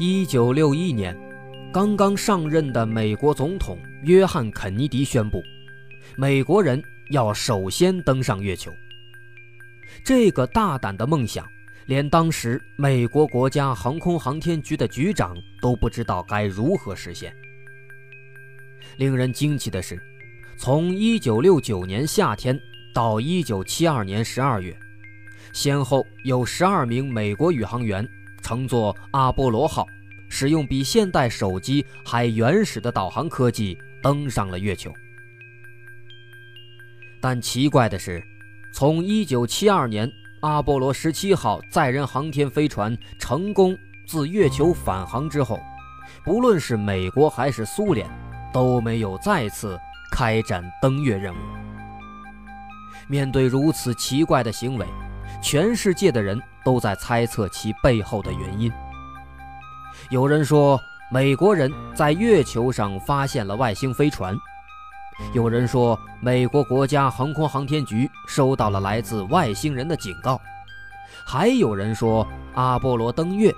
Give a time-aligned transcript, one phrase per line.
[0.00, 1.16] 一九六一年，
[1.72, 5.42] 刚刚上任的美国总统约翰·肯尼迪宣布，
[6.16, 8.72] 美国人要首先登上月球。
[10.04, 11.44] 这个大胆的梦想，
[11.86, 17.34] 连当时美国国家航空航天局的局长都不知道该如何实现。
[18.98, 20.00] 令人惊奇的是，
[20.56, 22.56] 从一九六九年夏天
[22.94, 24.72] 到一九七二年十二月，
[25.52, 28.08] 先后有十二名美国宇航员。
[28.48, 29.86] 乘坐阿波罗号，
[30.30, 34.90] 使用比现代手机还原始的导航科技登上了月球。
[37.20, 38.24] 但奇怪的是，
[38.72, 45.60] 从1972年阿波罗17号载人航天飞船成功自月球返航之后，
[46.24, 48.08] 不论是美国还是苏联，
[48.50, 49.78] 都没有再次
[50.10, 51.38] 开展登月任务。
[53.08, 54.86] 面对如此奇怪的行为，
[55.40, 56.40] 全世界的人。
[56.64, 58.70] 都在猜测其背后的原因。
[60.10, 60.78] 有人说，
[61.10, 64.34] 美国人在月球上发现了外星飞船；
[65.32, 70.38] 有人说，美国国家航空航天局收到了来自外星人的警告；
[71.26, 73.50] 还有人说，阿波罗登月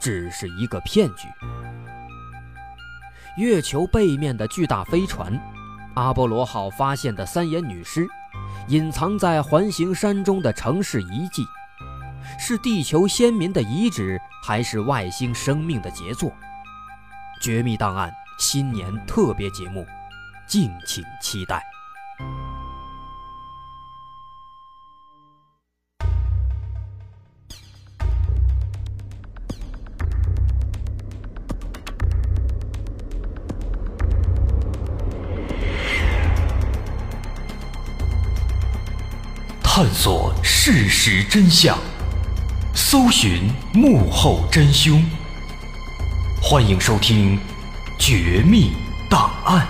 [0.00, 1.28] 只是一个骗局。
[3.36, 5.38] 月球背面的巨大飞船——
[5.94, 8.08] 阿波罗号发现的三眼女尸，
[8.68, 11.44] 隐藏在环形山中的城市遗迹。
[12.38, 16.32] 是地球先民的遗址，还是外星生命的杰作？
[17.40, 19.86] 绝密档案新年特别节目，
[20.46, 21.62] 敬请期待。
[39.78, 41.78] 探索事实真相。
[42.74, 43.42] 搜寻
[43.74, 45.04] 幕后真凶，
[46.42, 47.36] 欢迎收听
[47.98, 48.70] 《绝密
[49.10, 49.66] 档案》。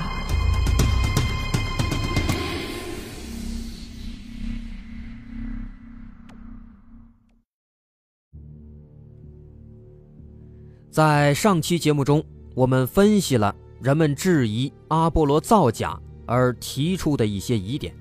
[10.88, 12.24] 在上期节目中，
[12.54, 13.52] 我们分析了
[13.82, 17.92] 人们质疑阿波罗造假而提出的一些疑点。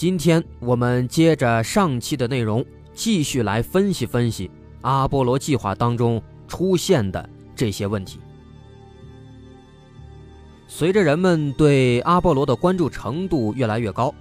[0.00, 2.64] 今天我们接着上期的内容。
[2.94, 4.50] 继续来分析分析
[4.80, 8.18] 阿波罗计划当中出现的这些问题。
[10.66, 14.14] 随着人们对阿波罗的关注程度越来越高，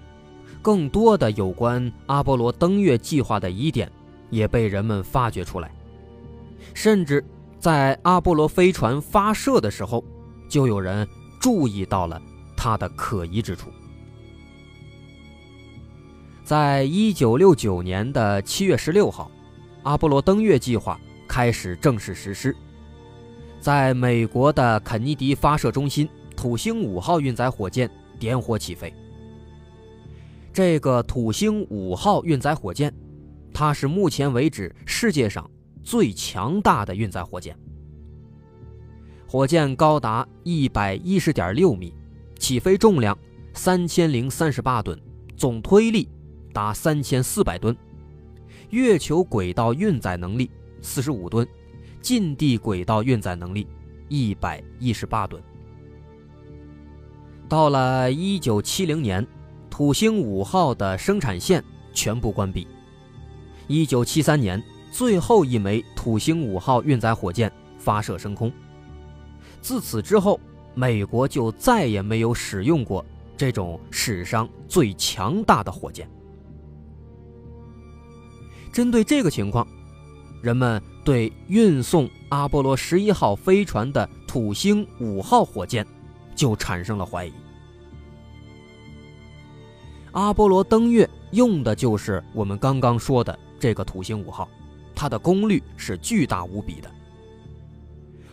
[0.61, 3.89] 更多的有关阿波罗登月计划的疑点
[4.29, 5.73] 也被人们发掘出来。
[6.73, 7.23] 甚至
[7.57, 10.03] 在阿波罗飞船发射的时候，
[10.49, 11.07] 就有人
[11.39, 12.21] 注意到了
[12.57, 13.69] 它的可疑之处。
[16.49, 19.29] 在一九六九年的七月十六号，
[19.83, 22.55] 阿波罗登月计划开始正式实施。
[23.59, 27.87] 在美国的肯尼迪发射中心，土星五号运载火箭
[28.17, 28.91] 点火起飞。
[30.51, 32.91] 这个土星五号运载火箭，
[33.53, 35.47] 它是目前为止世界上
[35.83, 37.55] 最强大的运载火箭。
[39.27, 41.93] 火箭高达一百一十点六米，
[42.39, 43.15] 起飞重量
[43.53, 44.99] 三千零三十八吨，
[45.37, 46.09] 总推力。
[46.53, 47.75] 达三千四百吨，
[48.69, 50.49] 月球轨道运载能力
[50.81, 51.47] 四十五吨，
[52.01, 53.67] 近地轨道运载能力
[54.07, 55.41] 一百一十八吨。
[57.47, 59.25] 到了一九七零年，
[59.69, 62.67] 土星五号的生产线全部关闭。
[63.67, 64.61] 一九七三年，
[64.91, 68.51] 最后一枚土星五号运载火箭发射升空。
[69.61, 70.39] 自此之后，
[70.75, 73.03] 美国就再也没有使用过
[73.35, 76.09] 这种史上最强大的火箭。
[78.71, 79.67] 针对这个情况，
[80.41, 85.85] 人们对运送阿波罗十一号飞船的土星五号火箭
[86.35, 87.33] 就产生了怀疑。
[90.11, 94.49] 阿波罗登月用的就是我们刚刚说的这个土星五号，
[94.95, 96.89] 它的功率是巨大无比的。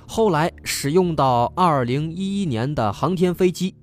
[0.07, 3.75] 后来使用到二零一一年的航天飞机，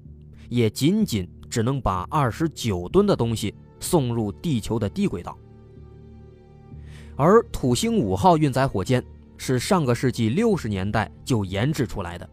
[0.49, 5.37] 也仅仅只能把二十九吨的东西送入地球的低轨道。
[7.15, 9.03] 而土星五号运载火箭
[9.37, 12.27] 是上个世纪六十年代就研制出来的。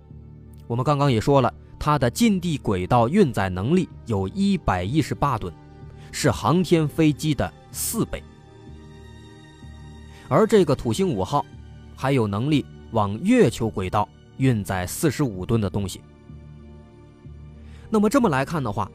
[0.67, 5.53] 我们刚刚也说了，它的近地轨道运载能力有一百一十八吨，
[6.13, 8.23] 是航天飞机的四倍。
[10.29, 11.45] 而这个土星五号
[11.97, 16.01] 还有能力往月球轨道运载四十五吨的东西。
[17.91, 18.89] 那么这么来看的话，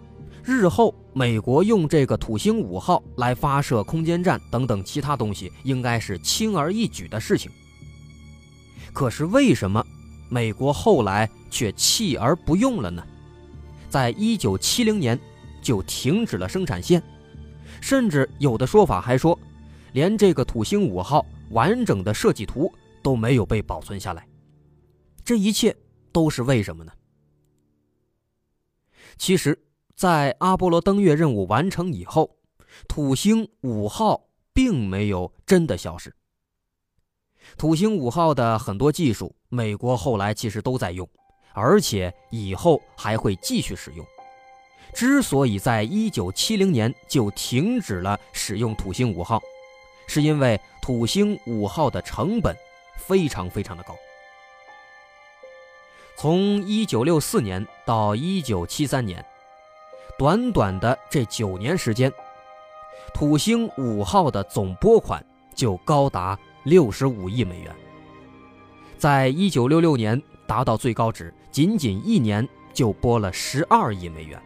[0.46, 7.52] 日后美国用这个土星五号来发射空间站等等其他东西，应该是轻而易举的事情。
[8.94, 9.84] 可是为什么
[10.30, 13.04] 美国后来却弃而不用了呢？
[13.90, 15.20] 在一九七零年
[15.64, 17.02] 就停止了生产线，
[17.82, 19.38] 甚至有的说法还说，
[19.94, 22.72] 连这个土星五号完整的设计图
[23.02, 24.28] 都没有被保存下来。
[25.24, 25.76] 这一切
[26.12, 26.92] 都是为什么呢？
[29.18, 29.58] 其实，
[29.96, 32.38] 在阿波罗登月任务完成以后，
[32.88, 36.14] 土星五号并没有真的消失。
[37.58, 41.08] 土星五号的很多技术，美国后来其实都在用，
[41.54, 44.06] 而且以后还会继续使用。
[44.94, 49.42] 之所以在一九七零年就停止了使用土星五号，
[50.08, 52.54] 是因为土星五号的成本
[52.98, 53.96] 非常非常的高。
[56.18, 59.24] 从一九六四年到一九七三年，
[60.18, 62.12] 短短的这九年时间，
[63.14, 65.24] 土星五号的总拨款
[65.54, 67.76] 就高达六十五亿美元。
[68.98, 74.42] 在一九六六年达到最高值，仅仅一年就拨了十二亿美元。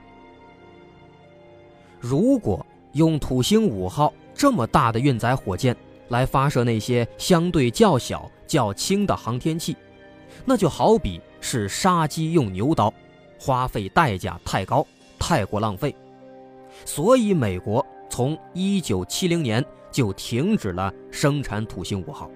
[2.00, 5.76] 如果用土星五号这么大的运载火箭
[6.08, 9.78] 来发射那些相对较小、较轻的航天器，
[10.46, 12.92] 那就好比是杀鸡用牛刀，
[13.40, 14.86] 花费代价太高，
[15.20, 15.96] 太过浪费。
[16.86, 22.30] 所以，美国从1970年就停止了生产土星五号，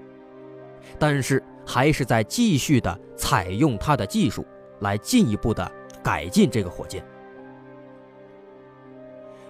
[1.00, 4.46] 但是还是在继续的采用它的技术
[4.82, 5.72] 来进一步的
[6.04, 7.04] 改进这个火箭。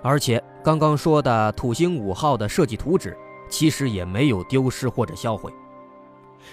[0.01, 3.17] 而且，刚刚说的土星五号的设计图纸，
[3.49, 5.51] 其实也没有丢失或者销毁。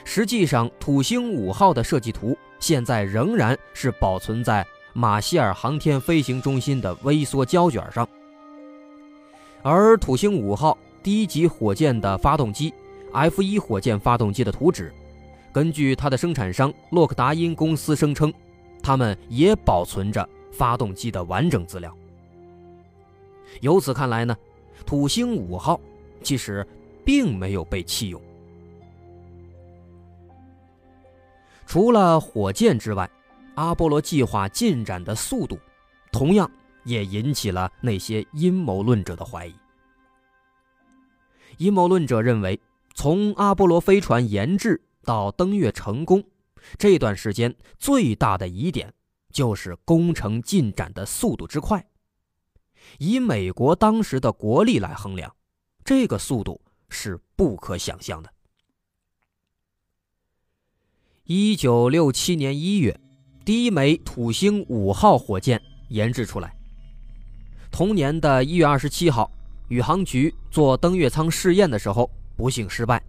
[0.04, 8.08] 实际上，土星五号的设计图现在仍然是保存在马歇尔航天飞行中心的微缩胶卷上。
[9.62, 12.72] 而土星五号第一级火箭的发动机
[13.12, 14.92] F 一火箭发动机的图纸，
[15.52, 18.32] 根据它的生产商洛克达因公司声称，
[18.82, 21.94] 他们也保存着发动机的完整资料。
[23.60, 24.36] 由此看来呢，
[24.86, 25.78] 土星五号
[26.22, 26.66] 其实
[27.04, 28.20] 并没有被弃用。
[31.66, 33.08] 除了火箭之外，
[33.60, 35.58] 阿波罗计划进展的速度，
[36.10, 36.50] 同样
[36.84, 39.54] 也引起了那些阴谋论者的怀疑。
[41.58, 42.58] 阴谋论者认为，
[42.94, 46.24] 从阿波罗飞船研制到登月成功
[46.78, 48.94] 这段时间，最大的疑点
[49.30, 51.86] 就是工程进展的速度之快。
[52.96, 55.36] 以美国当时的国力来衡量，
[55.84, 58.32] 这个速度是不可想象的。
[61.24, 62.98] 一九六七年一月，
[63.44, 66.54] 第一枚土星五号火箭研制出来。
[67.70, 69.30] 同年的一月二十七号，
[69.68, 73.02] 宇航局做登月舱试验的时候不幸失败，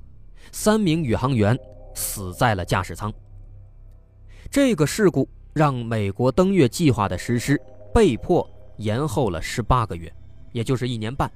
[0.51, 1.57] 三名宇航员
[1.93, 3.13] 死在了驾驶舱。
[4.49, 7.61] 这个事故让美国登月计划的实施
[7.93, 8.47] 被迫。
[8.77, 10.11] 延后了十八个月，
[10.53, 11.31] 也就是一年半。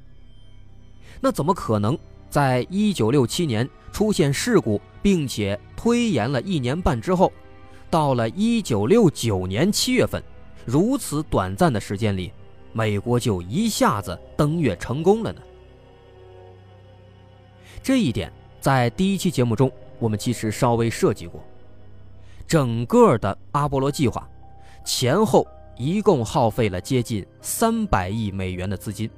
[1.21, 1.95] 那怎么可能
[2.27, 7.31] 在一九六七年出现事故，并且推延了一年半之后，
[7.89, 10.21] 到了一九六九年七月份，
[10.65, 12.31] 如此短暂的时间里，
[12.73, 15.41] 美国就一下子登月成功了呢？
[17.81, 21.43] 这一点在第一期节目中我们其实稍微涉及过。
[22.47, 24.27] 整个的阿波罗计划
[24.83, 25.45] 前后。
[25.77, 29.09] 一共耗费了接近三百亿美元的资金。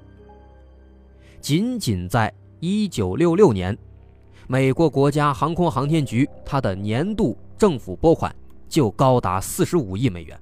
[1.40, 3.78] 仅仅在1966年，
[4.48, 8.36] 美国国家航空航天局它的年度政府拨款
[8.68, 10.40] 就高达45亿美元，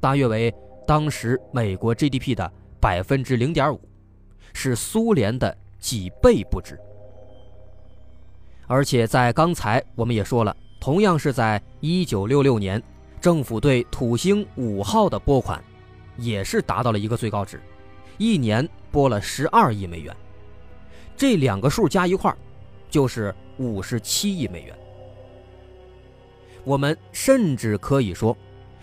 [0.00, 0.54] 大约为
[0.86, 3.80] 当时美国 GDP 的百分之零点五，
[4.52, 6.78] 是苏联的几倍不止。
[8.66, 12.82] 而且在刚才我们也说了，同样是在1966年。
[13.18, 15.60] 政府对土星五号的拨款，
[16.16, 17.60] 也是达到了一个最高值，
[18.18, 20.14] 一年拨了十二亿美元，
[21.16, 22.32] 这两个数加一块
[22.88, 24.78] 就是五十七亿美元。
[26.66, 28.36] 我们甚至可以说，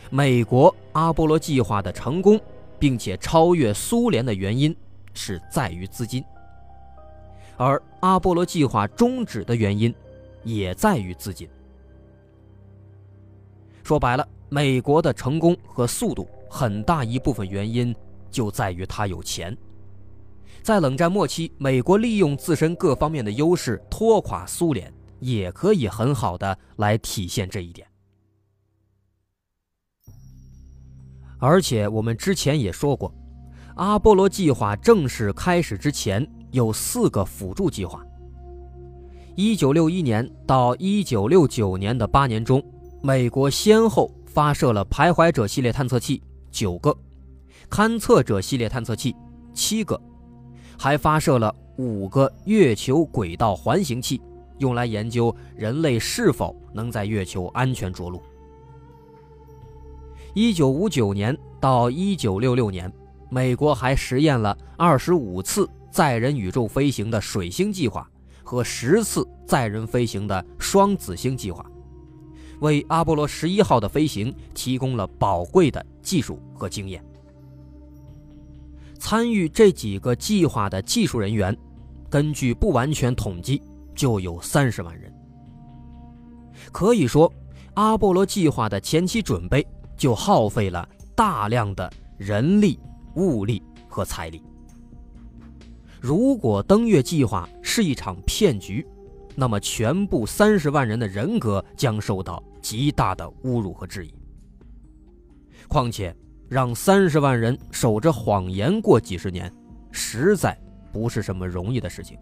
[0.09, 2.39] 美国阿波罗计划的成功，
[2.79, 4.73] 并且超越苏联的原因
[5.13, 6.23] 是在于资金，
[7.57, 9.93] 而阿波罗计划终止的原因，
[10.45, 11.45] 也在于资金。
[13.83, 17.93] 说白了，美国的成功和速度很大一部分原因
[18.31, 19.55] 就在于它有钱。
[20.61, 24.89] 在冷战末期，美国利用自身各方面的优势拖垮苏联，
[25.23, 27.87] 也可以很好的来体现这一点。
[31.39, 33.13] 而且我们之前也说过，
[33.75, 38.05] 阿波罗计划正式开始之前有四个辅助计划，
[39.35, 42.63] 一九六一年到一九六九年的八年中，
[43.01, 46.95] 美国先后发射了徘徊者系列探测器九个，
[47.69, 49.13] 勘测者系列探测器
[49.53, 49.99] 七个，
[50.77, 54.21] 还发射了五个月球轨道环形器，
[54.57, 58.21] 用来研究人类是否能在月球安全着陆。
[60.33, 62.91] 一九五九年到一九六六年，
[63.29, 68.07] 美国还实验了二十五次载人宇宙飞行的水星计划。
[68.45, 71.65] 和十次载人飞行的双子星计划，
[72.59, 77.03] 为阿波罗十一号的飞行提供了宝贵的技术和经验。
[78.99, 81.57] 参与这几个计划的技术人员，
[82.09, 83.61] 根据不完全统计，
[83.95, 85.13] 就有三十万人。
[86.71, 87.31] 可以说，
[87.73, 89.65] 阿波罗计划的前期准备
[89.97, 92.79] 就耗费了大量的人力、
[93.15, 94.41] 物力和财力。
[95.99, 98.85] 如果登月计划是一场骗局，
[99.35, 104.13] 那么全部三十万人的人格将受到极大的侮辱和质疑。
[105.67, 106.15] 况且，
[106.49, 109.51] 让三十万人守着谎言过几十年，
[109.91, 110.57] 实在
[110.91, 112.17] 不是什么容易的事情。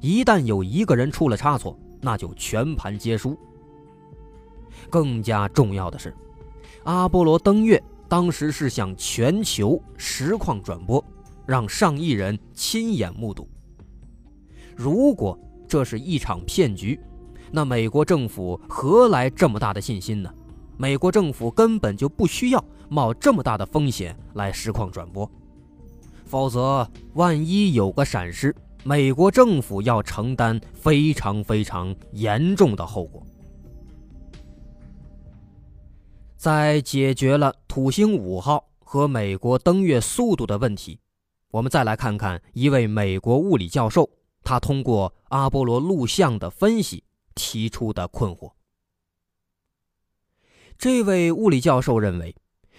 [0.00, 3.36] 一旦有一个人出了差错，那就全盘皆输。
[4.90, 6.14] 更加重要的是，
[6.84, 11.04] 阿波罗登月当时是向全球实况转播。
[11.46, 13.48] 让上亿人亲眼目睹。
[14.74, 15.38] 如果
[15.68, 16.98] 这是一场骗局，
[17.52, 20.34] 那美国政府何来这么大的信心呢？
[20.76, 25.30] 美国政府根本就不需要冒这么大的风险来实况转播，
[26.24, 28.52] 否则万一有个闪失，
[28.86, 33.26] 美国政府要承担非常非常严重的后果。
[36.36, 41.00] 在解决了土星五号和美国登月速度的问题。
[41.50, 44.08] 我们再来看看一位美国物理教授，
[44.44, 47.02] 他通过阿波罗录像的分析
[47.34, 48.52] 提出的困惑。
[50.78, 52.36] 这位物理教授认为，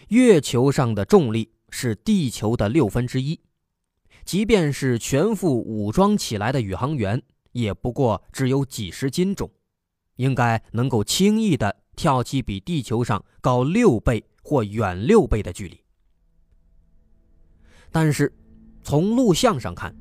[0.08, 3.38] 月球上的重力是地球的六分之一，
[4.28, 9.50] 即便是全副武装起来的宇航员，也不过只有几十斤重，
[10.18, 15.80] 应该能够轻易的跳起比地球上高六倍或远六倍的距离。
[17.90, 18.32] 但是。
[18.84, 19.94] 从录像上看，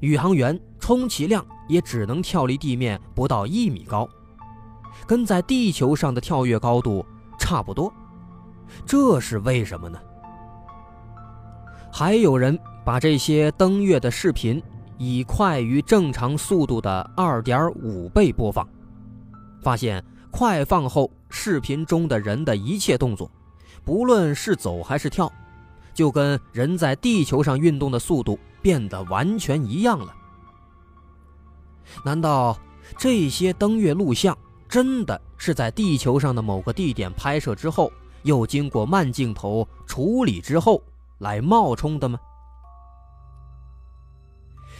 [0.00, 4.10] 宇航员充其量也只能跳离地面不到一米高，
[5.06, 7.06] 跟在地球上的跳跃高度
[7.38, 7.94] 差不多。
[8.84, 10.00] 这是为什么呢？
[11.92, 14.62] 还有人把这些登月的视频
[14.98, 18.68] 以快于正常速度的二点五倍播放，
[19.62, 23.30] 发现快放后视频中的人的一切动作，
[23.84, 25.32] 不论是走还是跳。
[25.94, 30.12] 就跟人在地球上运动的速度变得完全一样了。
[32.04, 32.58] 难道
[32.98, 34.36] 这些登月录像
[34.68, 37.92] 真的是在地球上的某个地点拍摄之后，
[38.24, 40.82] 又经过慢镜头处理之后
[41.18, 42.18] 来冒充的吗？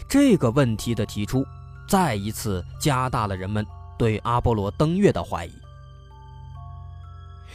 [0.08, 1.44] 这个问题的提出，
[1.88, 3.66] 再一次加大了人们
[3.99, 5.52] 对阿波罗登月的怀疑。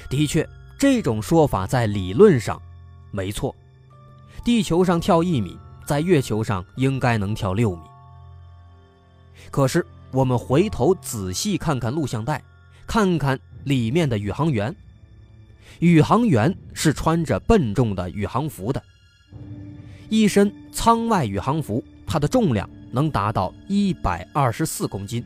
[0.10, 2.62] 的确，这种说法在理论上。
[3.12, 3.56] 没错，
[4.44, 7.82] 地球上跳一米，在月球上应该能跳六米。
[9.50, 12.44] 可是我们回头仔细看看录像带，
[12.86, 14.76] 看看里面的宇航员，
[15.80, 18.84] 宇航员是穿着笨重的宇航服的，
[20.10, 25.24] 一身舱外宇航服，它的重量能达到一百二十四公斤，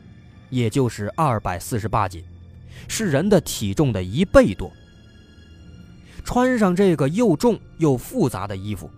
[0.50, 2.22] 也就是二百四十八斤，
[2.86, 4.70] 是人的体重的一倍多。
[6.26, 8.90] 穿上这个又重又复杂的衣服，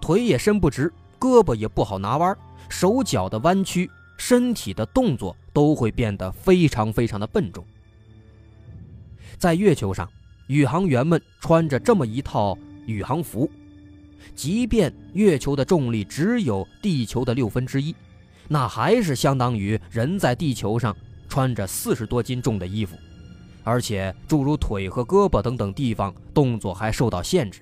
[0.00, 2.36] 腿也伸不直，胳膊也不好拿弯，
[2.68, 7.64] 手脚的弯曲，身体的动作都会变得非常非常的笨重。
[9.38, 10.10] 在月球上，
[10.48, 13.48] 宇航员们穿着这么一套宇航服，
[14.34, 17.94] 即便月球的重力只有地球的六分之一，
[18.48, 20.96] 那还是相当于人在地球上
[21.28, 22.96] 穿着四十多斤重的衣服。
[23.64, 27.60] 而且，诸如腿和胳膊等等地方动作还受到限制，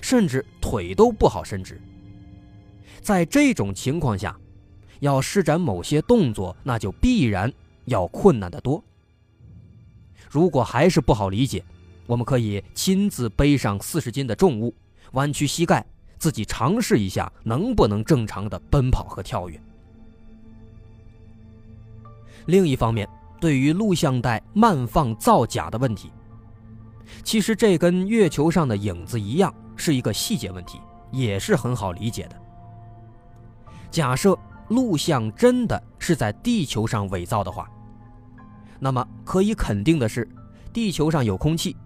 [0.00, 1.80] 甚至腿都不好伸直。
[3.00, 4.38] 在这种情况下，
[5.00, 7.52] 要施展某些动作，那就必然
[7.86, 8.84] 要困难得多。
[10.30, 11.64] 如果还是不好理解，
[12.06, 14.72] 我们可以亲自背上四十斤的重物，
[15.12, 15.84] 弯曲膝盖，
[16.18, 19.60] 自己尝试一下能不能正常的奔跑和跳跃。
[22.46, 23.08] 另一方面，
[23.40, 26.10] 对于录像带慢放造假的问题，
[27.22, 32.36] 其实这跟月球上的影子一样，是一个细节问题，也是很好理解的。
[33.90, 34.36] 假设
[34.68, 37.70] 录像真的是在地球上伪造的话，
[38.80, 40.28] 那么可以肯定的是，
[40.72, 41.76] 地球上有空气，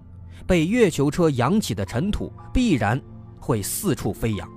[0.46, 2.98] 被月球车扬起的尘土必然
[3.46, 4.48] 会四处飞扬。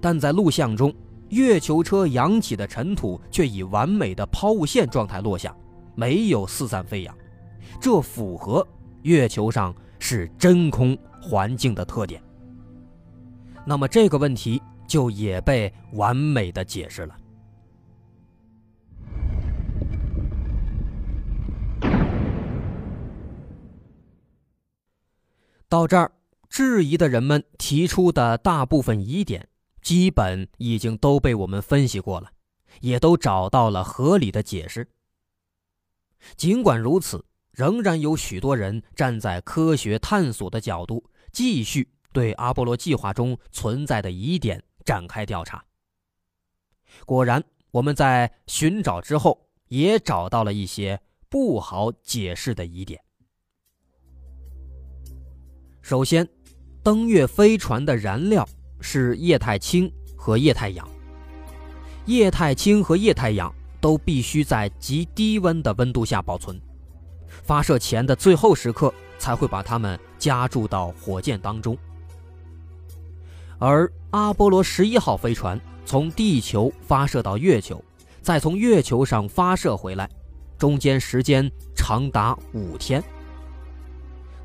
[0.00, 0.94] 但在录像中，
[1.28, 5.54] 月球车扬起的尘土却以完美的抛物线状态落下，
[5.94, 7.14] 没有四散飞扬，
[7.78, 8.66] 这符合
[9.02, 12.22] 月球上是真空环境的特点。
[13.66, 17.14] 那么这个问题就也被完美的解释了。
[25.68, 26.10] 到这儿，
[26.48, 29.48] 质疑的人们提出的大部分疑点，
[29.82, 32.32] 基本已经都被我们分析过了，
[32.80, 34.88] 也都找到了合理的解释。
[36.36, 41.90] 尽管如此，仍然有许多人站在科学探索的角度继续。
[42.10, 45.62] 对阿波罗计划中存在的疑点展开调查。
[47.04, 53.00] 果然，我们在寻找之后也找到了一些不好解释的疑点。
[55.82, 56.26] 首先，
[56.82, 58.48] 登月飞船的燃料
[58.80, 60.88] 是液态氢和液态氧，
[62.06, 66.58] 液态氢和液态氧都必须在极低温的温度下保存，
[67.42, 71.76] 发射前的最后时刻才会把它们加注到火箭当中。
[73.58, 77.84] 而阿波罗十一号飞船从地球发射到月球，
[78.22, 80.08] 再从月球上发射回来，
[80.56, 83.02] 中间时间长达五天。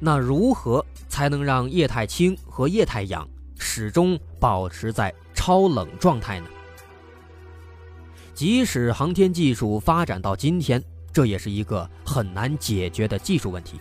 [0.05, 3.25] 那如何才能让液态氢和液态氧
[3.57, 6.47] 始终保持在超冷状态呢？
[8.33, 10.83] 即使航天技术发展到今天，
[11.13, 13.79] 这也是一个很难解决的技术问题。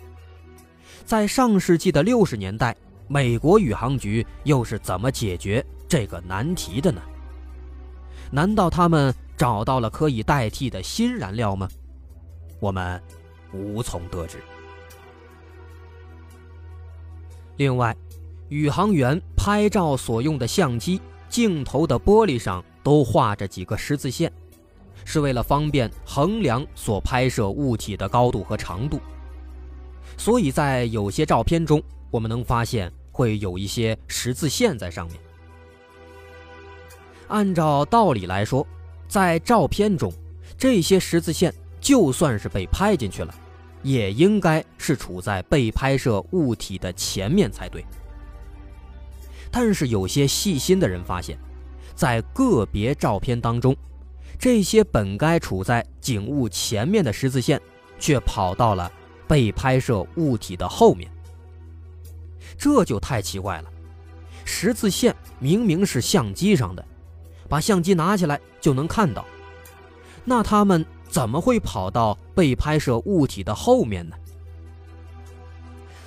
[1.05, 2.76] 在上世纪的六十年代。
[3.09, 7.02] 美国宇航局又是怎么解决这个难题的呢？
[8.31, 11.69] 难道他们找到了可以代替的新燃料吗？
[12.59, 13.02] 我们
[13.52, 14.39] 无从得知。
[17.63, 17.97] 另外，
[18.49, 24.33] 宇航员拍照所用的相机镜头的玻璃上都画着几个十字线，
[25.05, 29.01] 是为了方便衡量所拍摄物体的高度和长度。
[30.17, 32.93] 所以在有些照片中，我们能发现。
[33.15, 35.19] 会有一些十字线在上面。
[37.29, 38.67] 按照道理来说，
[39.07, 40.11] 在照片中，
[40.57, 43.35] 这些十字线就算是被拍进去了，
[43.82, 47.84] 也应该是处在被拍摄物体的前面才对。
[49.50, 51.38] 但是有些细心的人发现，
[51.95, 53.76] 在个别照片当中，
[54.38, 57.60] 这些本该处在景物前面的十字线，
[57.99, 58.90] 却跑到了
[59.28, 61.10] 被拍摄物体的后面。
[62.56, 63.71] 这就太奇怪了，
[64.45, 66.84] 十字线明明是相机上的，
[67.49, 69.25] 把相机拿起来就能看到，
[70.25, 74.17] 那他们怎么会跑到被拍摄物体的后面呢？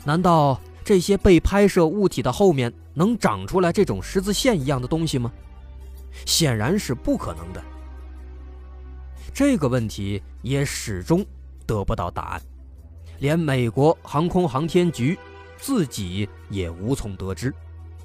[0.04, 5.32] 难道这些被拍摄物体的后面能长出来这种十字线一样的东西吗？
[6.26, 7.64] 显然是不可能的。
[9.32, 11.24] 这个问题也始终
[11.68, 12.42] 得不到答案，
[13.20, 15.16] 连美国航空航天局。
[15.58, 17.54] 自己也无从得知，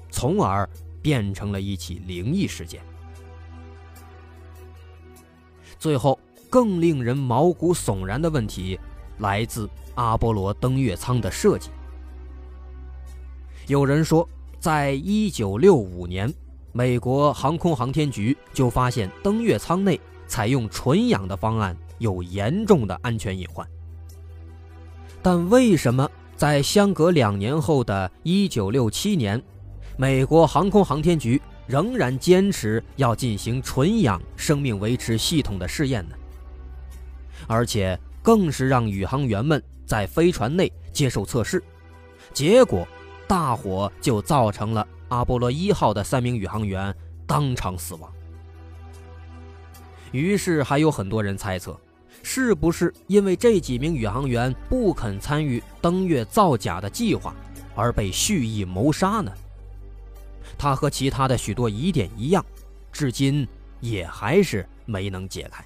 [0.09, 0.67] 从而
[1.01, 2.81] 变成了一起灵异事件。
[5.77, 6.17] 最后，
[6.51, 8.77] 更令人毛骨悚然的问题
[9.19, 11.69] 来自阿波罗登月舱的设计。
[13.67, 14.27] 有人说，
[14.59, 16.31] 在一九六五年，
[16.73, 23.65] 美国航空航天局就发现登月舱内采用纯氧的方案有严重的安全隐患。
[25.21, 26.09] 但为什么？
[26.35, 29.41] 在相隔两年后的1967年，
[29.95, 36.15] 美国航空航天局仍然坚持要进行纯氧生命维持系统的试验呢，
[37.51, 41.61] 而且更是让宇航员们在飞船内接受测试，
[42.31, 42.87] 结果
[43.27, 46.95] 大火就造成了阿波罗一号的三名宇航员
[47.27, 48.09] 当场死亡。
[50.13, 51.77] 于是还有很多人猜测。
[52.23, 57.33] 是不是因为这几名宇航员不肯参与登月造假的计划，
[57.75, 59.31] 而被蓄意谋杀呢？
[60.55, 62.45] 他和其他的许多疑点一样，
[62.91, 63.47] 至今
[63.79, 65.65] 也还是没能解开。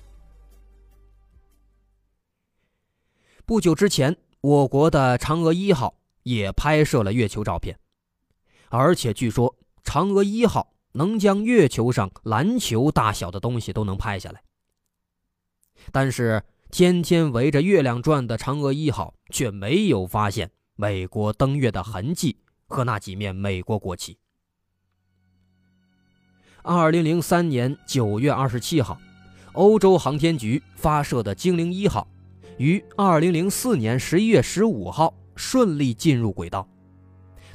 [3.46, 7.78] 不久之前，我国的嫦娥一号也拍摄了月球照片，
[8.70, 14.42] 而且据说嫦娥一号能将月球上篮球大小的东西都能拍下来。
[15.92, 24.18] 但是，天天围着月亮转的嫦娥一号却没有发现美国登月的痕迹和那几面美国国旗。
[26.64, 29.00] 二零零三年九月二十七号，
[29.54, 32.08] 欧洲航天局发射的精灵一号，
[32.58, 36.68] 于二零零四年十一月十五号顺利进入轨道。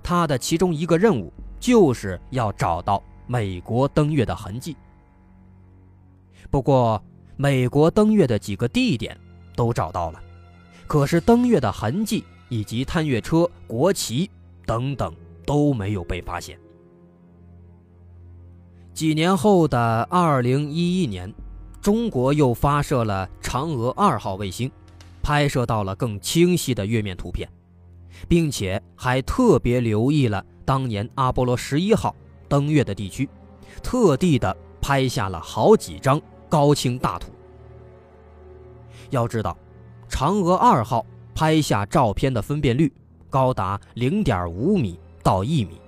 [0.02, 4.76] 它的其中一个任务就是要找到美国登月的痕迹。
[6.50, 7.02] 不过，
[7.36, 9.16] 美国登月的几个地点
[9.54, 10.20] 都找到了，
[10.86, 14.28] 可是登月的痕迹以及探月车、国旗
[14.66, 15.14] 等等
[15.46, 16.58] 都没有被发现。
[18.92, 21.32] 几年后的二零一一年，
[21.80, 24.70] 中国又发射了嫦娥二号卫星，
[25.22, 27.48] 拍摄到了更清晰的月面图片。
[28.28, 32.14] 并且还特别留意了当年阿波罗十一号
[32.48, 33.28] 登月的地区，
[33.82, 37.30] 特地的拍下了好几张高清大图。
[39.10, 39.56] 要知道，
[40.08, 41.04] 嫦娥二号
[41.34, 42.92] 拍下照片的分辨率
[43.28, 45.80] 高达零点五米到一米，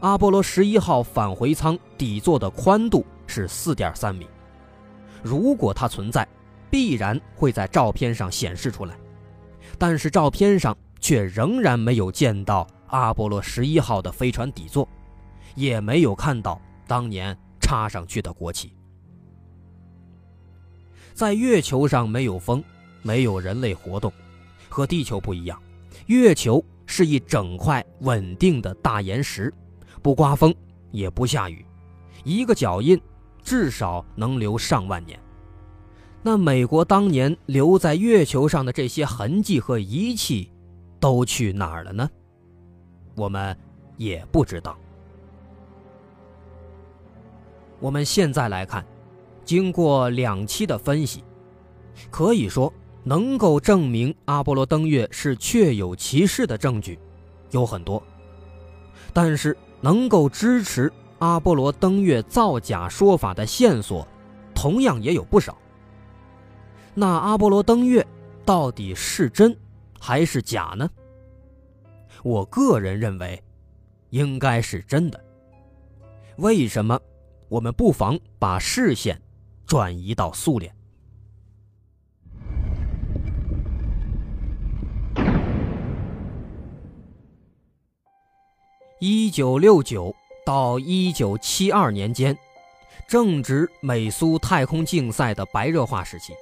[0.00, 4.26] 阿波罗十一号返回舱底座的宽度是四点三米，
[5.22, 6.26] 如果它存在，
[6.70, 8.96] 必然会在照片上显示出来。
[9.78, 14.88] 但是照片上却仍然没有见到阿波罗十一号的飞船底座，
[15.54, 18.72] 也没有看到当年插上去的国旗。
[21.12, 22.62] 在月球上没有风，
[23.02, 24.12] 没有人类活动，
[24.68, 25.60] 和地球不一样，
[26.06, 29.52] 月球是一整块稳定的大岩石，
[30.02, 30.54] 不刮风
[30.90, 31.64] 也不下雨，
[32.24, 33.00] 一个脚印
[33.42, 35.18] 至少能留上万年。
[36.26, 40.50] 那美国当年留在月球上的这些痕迹和仪器，
[40.98, 42.08] 都去哪儿了呢？
[43.14, 43.54] 我们
[43.98, 44.74] 也不知道。
[47.78, 48.82] 我们现在来看，
[49.44, 51.22] 经过两期的分析，
[52.10, 56.98] 可以说能够证明阿波罗登月是确有其事的证据
[57.50, 58.02] 有很多，
[59.12, 64.08] 但是能够支持阿波罗登月造假说法的线索，
[64.54, 65.54] 同样也有不少。
[66.94, 68.06] 那阿波罗登月
[68.44, 69.56] 到底是真
[69.98, 70.88] 还是假呢？
[72.22, 73.42] 我个人认为，
[74.10, 75.24] 应该是真的。
[76.36, 76.98] 为什么？
[77.48, 79.20] 我们不妨把视线
[79.66, 80.74] 转移到苏联。
[89.00, 90.14] 一九六九
[90.46, 92.36] 到一九七二年间，
[93.06, 96.32] 正值美苏太空竞赛的白热化时期。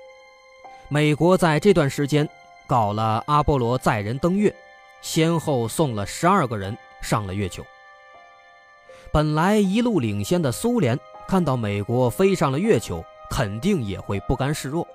[0.92, 2.28] 美国在这段时间
[2.66, 4.54] 搞了阿波罗载人登月，
[5.00, 7.64] 先后送了十二个人上了月球。
[9.10, 14.86] 本来一路领先的苏联看到美国飞上了月球，肯定也会不甘示弱，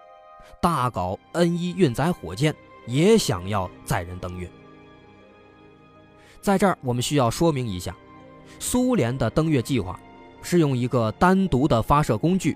[0.62, 2.54] 大搞 N 一运载火箭，
[2.86, 4.48] 也想要载人登月。
[6.42, 7.96] 在这儿，我们需要说明一下，
[8.60, 10.00] 苏联的登月计划
[10.44, 12.56] 是用一个单独的发射工具，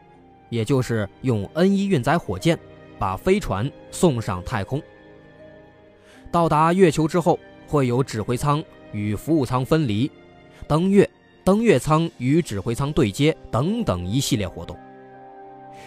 [0.49, 2.56] 也就是用 N 一运载火箭。
[3.01, 4.79] 把飞船送上太空，
[6.31, 10.11] 到达月球之后，会有指挥舱与服务舱分离，
[10.67, 11.09] 登月、
[11.43, 14.77] 登月舱与指挥舱对接等等一系列活动。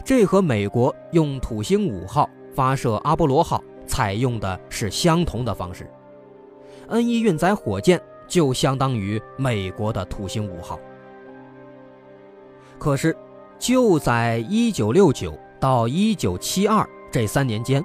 [0.04, 5.88] 这和美国用土星五号发射阿波罗号采用的是相同的方式。
[6.88, 10.80] N 一运载火箭就相当于美国的土星五号。
[12.76, 13.16] 可是，
[13.56, 16.84] 就在一九六九到一九七二。
[17.14, 17.80] 这三年间，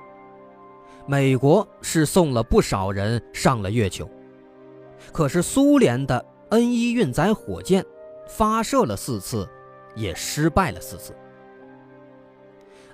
[1.05, 4.09] 美国是送了不少人上了月球，
[5.13, 7.85] 可是苏联的 N 一运载火箭
[8.27, 9.47] 发射了四次，
[9.93, 11.15] 也失败了四次。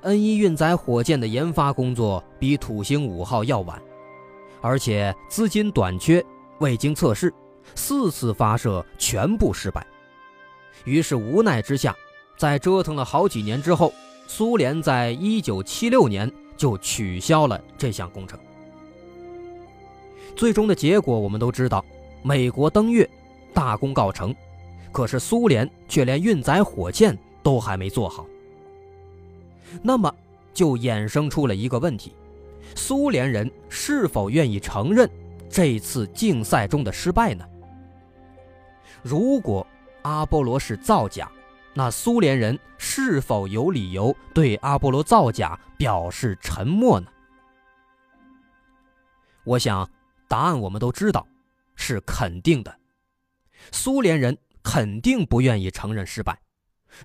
[0.02, 3.82] N 一运载火箭的研发工作比土星五号要晚，
[4.60, 6.22] 而且资金短缺，
[6.60, 7.34] 未经测试，
[7.76, 9.88] 四次发射全部失败。
[10.84, 11.96] 于是无奈之下，
[12.38, 13.94] 在折腾了好几年之后。
[14.28, 18.40] 苏联在一九七六年就取消了这项工程。
[20.36, 21.84] 最终的结果我们都知道，
[22.22, 23.10] 美国登月
[23.54, 24.36] 大功告成，
[24.92, 28.26] 可是苏联却连运载火箭都还没做好。
[29.82, 30.14] 那么
[30.54, 32.14] 就衍生出了一个问题：
[32.76, 35.10] 苏联人是否愿意承认
[35.50, 37.46] 这次竞赛中的失败呢？
[39.02, 39.66] 如果
[40.02, 41.32] 阿波罗是造假，
[41.78, 47.08] 那苏联人是否有理由对阿波罗造假表示沉默呢？
[49.44, 49.88] 我想，
[50.30, 51.28] 答案我们都知道，
[51.76, 52.80] 是肯定的。
[53.74, 56.40] 苏联人肯定不愿意承认失败。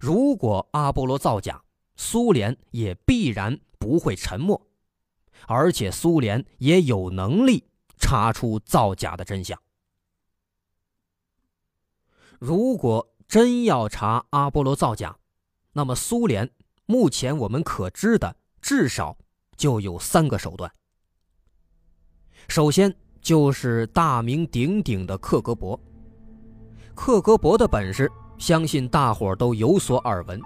[0.01, 1.61] 如果阿波罗造假，
[1.97, 4.65] 苏联也必然不会沉默，
[5.49, 7.65] 而且苏联也有能力
[7.97, 9.61] 查出造假的真相。
[12.39, 13.05] 如果。
[13.31, 15.17] 真要查阿波罗造假，
[15.73, 16.51] 那么苏联
[16.87, 19.17] 目前我们可知的至少
[19.57, 20.69] 就有三个手段。
[22.49, 25.79] 首先就是大名鼎鼎的克格勃。
[26.97, 30.43] 克格勃的本事，相信大伙都有所耳闻。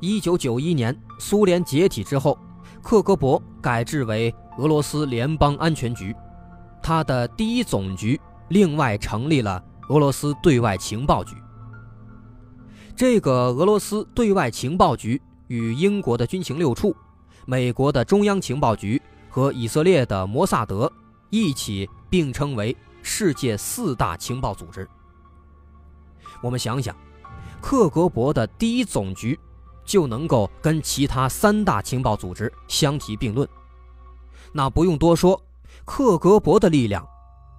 [0.00, 2.38] 一九九一年苏联解体之后，
[2.82, 6.14] 克格勃改制为俄罗斯联邦安全局，
[6.82, 11.34] 它的第一总局另外成立了俄罗斯对外情报局。
[12.96, 16.96] 这个俄罗斯对外情报局与英国的军情六处、
[17.44, 20.90] 美国的中央情报局和以色列的摩萨德
[21.28, 24.88] 一起并称为世界四大情报组织。
[26.40, 26.96] 我们想想，
[27.60, 29.38] 克格勃的第一总局
[29.84, 33.46] 就能够跟其他三大情报组织相提并论，
[34.52, 35.38] 那不用多说，
[35.84, 37.06] 克格勃的力量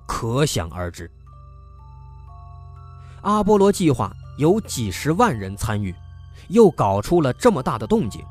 [0.08, 1.12] 可想而知。
[3.21, 5.93] 阿波罗计划有几十万人参与，
[6.47, 8.23] 又搞出了这么大的动静，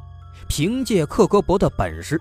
[0.48, 2.20] 凭借克格勃的本事，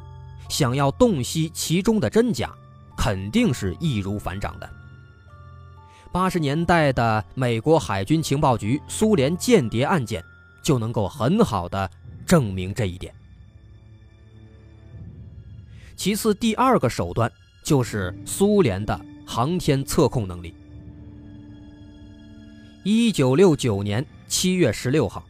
[0.50, 2.54] 想要洞悉其中的真假，
[2.98, 4.70] 肯定是易如反掌的。
[6.12, 10.24] 八十年代的美国海军情报局苏联间谍案件，
[10.64, 11.90] 就能够很好的
[12.26, 13.14] 证明这一点。
[15.96, 17.32] 其次，第二个手段
[17.64, 20.56] 就是苏联的航天测控能力。
[22.88, 25.26] 一九六九年七月十六号，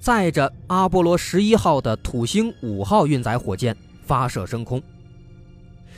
[0.00, 4.82] 载着阿波罗十一号的土星五号运载火箭发射升空。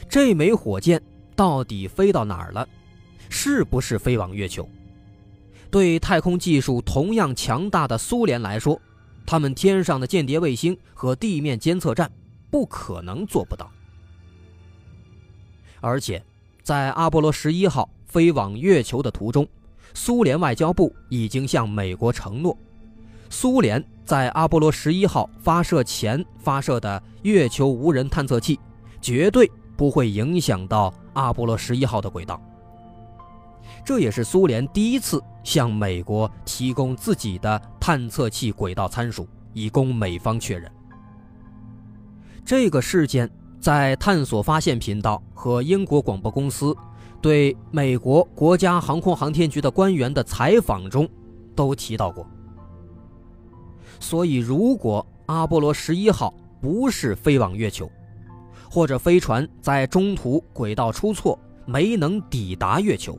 [0.09, 1.03] 这枚火箭
[1.35, 2.69] 到底飞到哪儿了？
[3.29, 4.69] 是不是飞往月球？
[5.73, 8.81] 对太空技术同样强大的苏联来说，
[9.27, 12.09] 他们天上的间谍卫星和地面监测站
[12.49, 13.69] 不可能做不到。
[15.81, 16.23] 而且，
[16.63, 19.45] 在阿波罗十一号飞往月球的途中，
[19.97, 22.55] 苏联外交部已经向美国承诺，
[23.31, 28.61] 苏联在阿波罗十一号发射前发射的月球无人探测器，
[29.01, 32.39] 绝对不会影响到阿波罗十一号的轨道。
[33.87, 40.71] 这也是苏联第一次向美国提供自己的探测器轨道参数，以供美方确认。
[42.45, 43.29] 这个事件
[43.59, 46.77] 在探索发现频道和英国广播公司
[47.21, 51.09] 对美国国家航空航天局的官员的采访中
[51.55, 52.27] 都提到过。
[53.99, 57.91] 所以，如果阿波罗十一号不是飞往月球，
[58.71, 63.19] 或者飞船在中途轨道出错，没能抵达月球。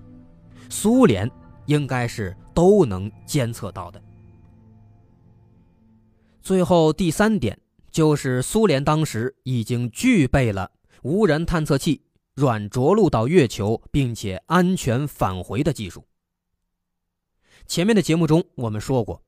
[0.69, 1.29] 苏联
[1.65, 4.01] 应该是都能监测到的。
[6.41, 7.57] 最后第三点
[7.91, 10.69] 就是苏联当时已经具备了
[11.01, 12.01] 无人探测器
[12.37, 16.05] 软着陆到月球并且安全返回的技术。
[17.65, 19.23] 前面的节目中我们说过，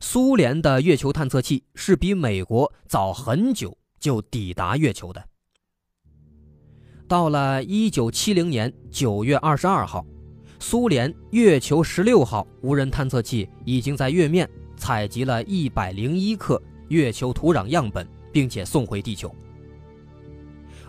[0.00, 5.22] 苏联的月球探测器是比美国早很久就抵达月球的。
[7.06, 10.02] 到了一九七零年九月二十二号。
[10.60, 14.48] 苏联月球十六号无人探测器已经在月面
[14.78, 19.34] 采集了一百零一克月球土壤样本，并且送回地球。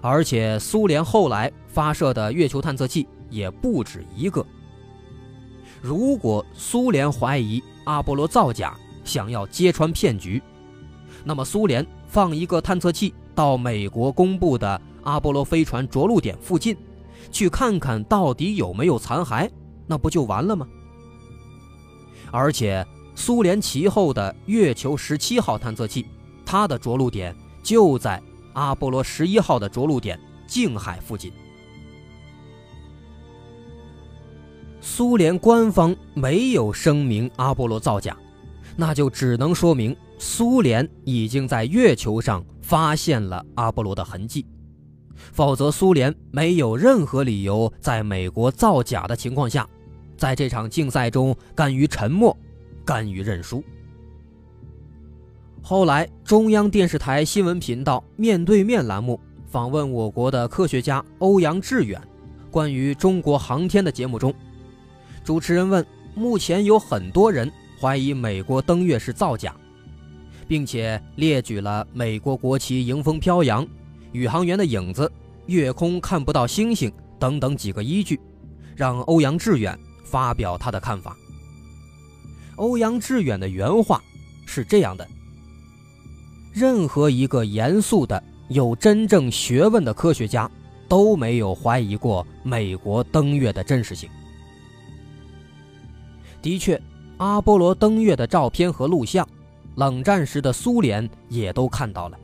[0.08, 4.46] 而且，苏联后来发射的月球探测器也不止一个。
[5.82, 10.40] 如果苏联怀疑阿波罗造假，想要揭穿骗局，
[11.24, 16.78] 那么苏联放一个探测器到美国公布的阿波罗飞船着陆点附近，
[17.32, 19.50] 去看看到底有没有残骸。
[19.88, 20.68] 那不就完了吗？
[22.30, 26.06] 而且，苏联其后的月球十七号探测器，
[26.46, 28.22] 它的着陆点就在
[28.56, 31.32] 阿波罗十一号的着陆点静海附近。
[34.82, 38.18] 苏联官方没有声明阿波罗造假，
[38.76, 44.46] 那就只能说明苏联已经在月球上发现了阿波罗的痕迹。
[45.16, 49.68] 否则，苏联没有任何理由在美国造假的情况下。
[50.18, 52.38] 在这场竞赛中，甘于沉默，
[52.86, 53.64] 甘于认输。
[55.68, 62.00] 后来，中央电视台新闻频道“面对面”栏目访问我国的科学家欧阳志远，
[62.52, 64.32] 关于中国航天的节目中，
[65.24, 67.52] 主持人问：目前有很多人
[67.82, 69.56] 怀疑美国登月是造假，
[70.48, 73.68] 并且列举了美国国旗迎风飘扬、
[74.12, 75.12] 宇航员的影子、
[75.48, 78.20] 月空看不到星星等等几个依据，
[78.76, 79.76] 让欧阳志远。
[80.04, 81.18] 发表他的看法。
[82.58, 84.00] 欧阳志远的原话
[84.46, 85.06] 是这样的：
[86.56, 90.50] 任何一个严肃的、有真正学问的科学家
[90.88, 94.10] 都没有怀疑过美国登月的真实性。
[96.42, 96.82] 的确，
[97.18, 99.28] 阿波罗登月的照片和录像，
[99.76, 102.18] 冷战时的苏联也都看到了。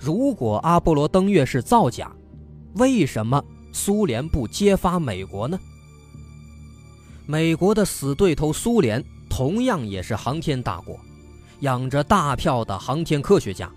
[0.00, 2.10] 如果阿波罗登月是造假，
[2.76, 5.60] 为什么苏联不揭发美国呢？
[7.26, 10.98] 美国的死对头苏联同样也是航天大国，
[11.62, 13.70] 养着大票的航天科学家，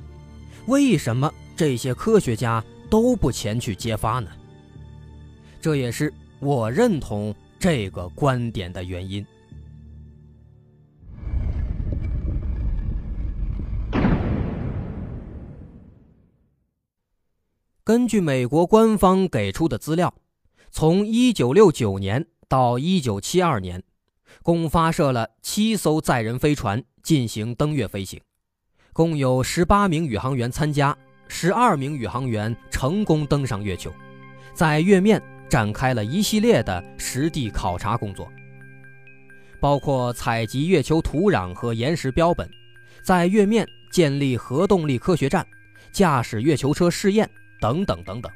[0.68, 4.30] 为什么这些科学家都不前去揭发呢？
[5.62, 9.26] 这也是我认同这个观点的原因。
[17.84, 20.12] 根据美国官方给出的资料，
[20.72, 23.84] 从1969年到1972年，
[24.42, 28.22] 共发射了七艘载人飞船进行登月飞行，
[28.94, 30.98] 共有18名宇航员参加
[31.30, 33.92] ，12名宇航员成功登上月球，
[34.54, 38.32] 在月面展开了一系列的实地考察工作，
[39.60, 42.50] 包括采集月球土壤和岩石标本，
[43.04, 45.46] 在月面建立核动力科学站，
[45.92, 47.30] 驾驶月球车试验。
[47.62, 48.30] 等等等等，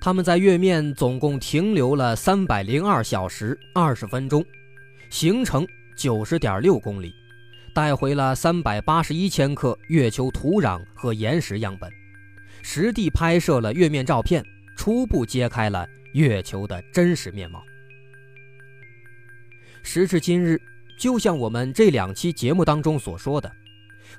[0.00, 4.44] 他们在月面总共停留了三百零二小时二十分钟，
[5.10, 7.12] 行程九十点六公里，
[7.74, 11.90] 带回了三百八十一千克月球土壤和岩石样本，
[12.62, 14.44] 实地拍摄了月面照片，
[14.76, 17.60] 初步揭开了月球的真实面貌。
[19.82, 20.60] 时至今日，
[20.96, 23.50] 就像我们这两期节目当中所说的。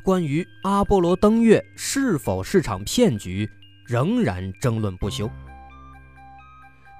[0.04, 3.50] 关于阿波罗登月是否是场骗局，
[3.86, 5.30] 仍然争论不休。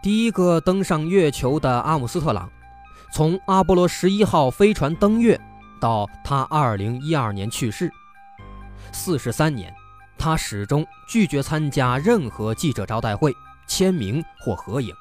[0.02, 2.50] 第一个登上月球的阿姆斯特朗，
[3.12, 5.38] 从阿波罗十一号飞船登月
[5.82, 7.92] 到他二零一二年去世，
[8.94, 9.74] 四十三年，
[10.18, 13.36] 他始终拒绝参加任何记者招待会、
[13.68, 14.96] 签名或合影。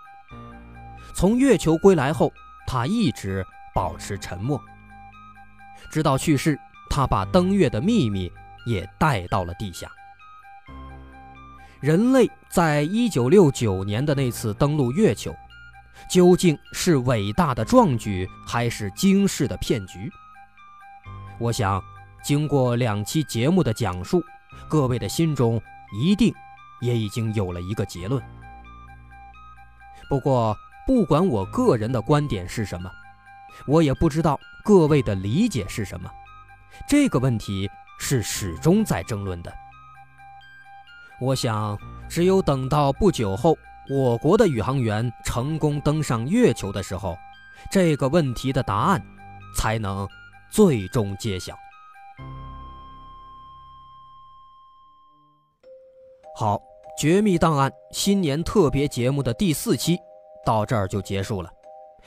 [1.15, 2.33] 从月球归来后，
[2.67, 4.61] 他一直保持沉默，
[5.93, 6.59] 直到去世。
[6.91, 8.33] 他把登月的秘密
[8.67, 9.87] 也带到了地下。
[11.81, 15.33] 人类在一九六九年的那次登陆月球，
[16.11, 20.11] 究竟是伟大的壮举，还是惊世的骗局？
[21.39, 21.81] 我想，
[22.25, 24.21] 经过两期节目的讲述，
[24.69, 25.63] 各位的心中
[26.01, 26.35] 一定
[26.81, 28.21] 也已经有了一个结论。
[30.09, 32.91] 不过，不管我个人的观点是什么，
[33.69, 36.11] 我也不知道各位的理解是什么。
[36.89, 39.53] 这个问题是始终在争论的。
[41.21, 41.77] 我想，
[42.09, 43.57] 只有等到不久后
[43.91, 47.17] 我国的宇航员成功登上月球的时候，
[47.71, 49.03] 这个问题的答案
[49.57, 50.07] 才能
[50.51, 51.55] 最终揭晓。
[56.37, 56.57] 好，
[56.97, 59.99] 《绝密档案》新年特别节目的第四期
[60.47, 61.51] 到这儿就结束了。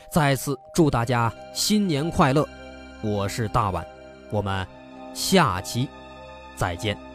[0.10, 2.48] 再次祝大家新年快乐！
[3.04, 3.86] 我是大碗。
[4.32, 4.66] 我们
[5.14, 5.90] 下期
[6.56, 7.11] 再见。